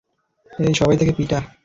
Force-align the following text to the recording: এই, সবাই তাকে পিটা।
এই, 0.51 0.73
সবাই 0.73 0.97
তাকে 0.97 1.13
পিটা। 1.13 1.39